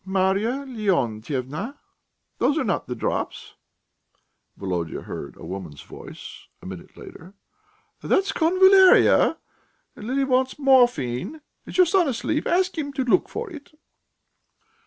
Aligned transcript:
"Marya 0.03 0.65
Leontyevna, 0.67 1.77
those 2.39 2.57
are 2.57 2.63
not 2.63 2.87
the 2.87 2.95
drops!" 2.95 3.53
Volodya 4.57 5.03
heard 5.03 5.35
a 5.37 5.45
woman's 5.45 5.83
voice, 5.83 6.47
a 6.59 6.65
minute 6.65 6.97
later. 6.97 7.35
"That's 8.01 8.31
convallaria, 8.31 9.37
and 9.95 10.07
Lili 10.07 10.23
wants 10.23 10.57
morphine. 10.57 11.41
Is 11.67 11.77
your 11.77 11.85
son 11.85 12.07
asleep? 12.07 12.47
Ask 12.47 12.79
him 12.79 12.91
to 12.93 13.03
look 13.05 13.29
for 13.29 13.51
it...." 13.51 13.75